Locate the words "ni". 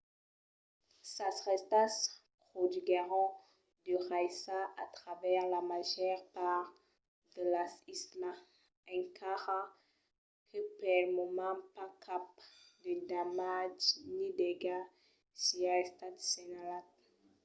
14.15-14.27